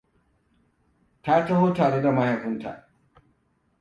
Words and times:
Ta 1.23 1.35
taho 1.51 1.69
tare 1.81 2.01
da 2.03 2.11
mahaifinta. 2.17 2.73